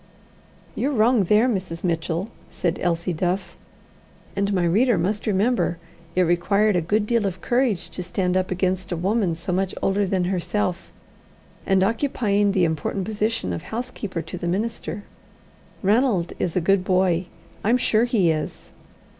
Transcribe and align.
"You're 0.73 0.93
wrong 0.93 1.25
there, 1.25 1.47
Mrs. 1.47 1.83
Mitchell," 1.83 2.31
said 2.49 2.79
Elsie 2.81 3.13
Duff; 3.13 3.55
and 4.35 4.51
my 4.51 4.63
reader 4.65 4.97
must 4.97 5.27
remember 5.27 5.77
it 6.15 6.21
required 6.23 6.75
a 6.75 6.81
good 6.81 7.05
deal 7.05 7.27
of 7.27 7.39
courage 7.39 7.87
to 7.91 8.01
stand 8.01 8.35
up 8.35 8.49
against 8.49 8.91
a 8.91 8.97
woman 8.97 9.35
so 9.35 9.53
much 9.53 9.75
older 9.79 10.07
than 10.07 10.23
herself, 10.23 10.91
and 11.67 11.83
occupying 11.83 12.51
the 12.51 12.65
important 12.65 13.05
position 13.05 13.53
of 13.53 13.61
housekeeper 13.61 14.23
to 14.23 14.39
the 14.39 14.47
minister. 14.47 15.03
"Ranald 15.83 16.33
is 16.39 16.55
a 16.55 16.61
good 16.61 16.83
boy. 16.83 17.27
I'm 17.63 17.77
sure 17.77 18.05
he 18.05 18.31
is." 18.31 18.71